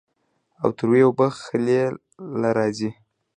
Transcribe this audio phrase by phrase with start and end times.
[0.61, 1.81] او تروې اوبۀ خلې
[2.41, 2.91] له راځي